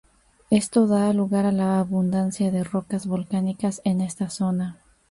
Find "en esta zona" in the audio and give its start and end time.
3.85-4.79